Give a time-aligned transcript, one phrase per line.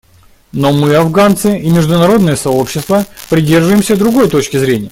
[0.51, 4.79] Но мы, афганцы, и международное сообщество придерживаемся другой точки зрения.